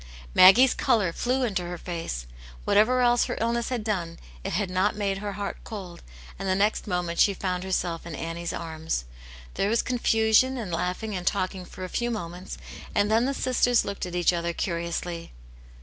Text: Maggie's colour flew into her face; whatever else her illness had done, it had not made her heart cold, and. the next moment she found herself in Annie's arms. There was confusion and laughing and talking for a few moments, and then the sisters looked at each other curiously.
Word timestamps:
Maggie's 0.33 0.73
colour 0.73 1.13
flew 1.13 1.43
into 1.43 1.61
her 1.61 1.77
face; 1.77 2.25
whatever 2.65 3.01
else 3.01 3.25
her 3.25 3.37
illness 3.39 3.69
had 3.69 3.83
done, 3.83 4.17
it 4.43 4.51
had 4.53 4.67
not 4.71 4.95
made 4.95 5.19
her 5.19 5.33
heart 5.33 5.57
cold, 5.63 6.01
and. 6.39 6.49
the 6.49 6.55
next 6.55 6.87
moment 6.87 7.19
she 7.19 7.35
found 7.35 7.63
herself 7.63 8.03
in 8.03 8.15
Annie's 8.15 8.51
arms. 8.51 9.05
There 9.53 9.69
was 9.69 9.83
confusion 9.83 10.57
and 10.57 10.71
laughing 10.71 11.15
and 11.15 11.27
talking 11.27 11.65
for 11.65 11.83
a 11.83 11.87
few 11.87 12.09
moments, 12.09 12.57
and 12.95 13.11
then 13.11 13.25
the 13.25 13.35
sisters 13.35 13.85
looked 13.85 14.07
at 14.07 14.15
each 14.15 14.33
other 14.33 14.53
curiously. 14.53 15.33